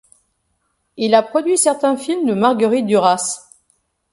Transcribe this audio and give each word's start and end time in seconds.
Il 0.97 1.13
a 1.13 1.21
produit 1.21 1.59
certains 1.59 1.95
films 1.95 2.25
de 2.25 2.33
Marguerite 2.33 2.87
Duras. 2.87 3.51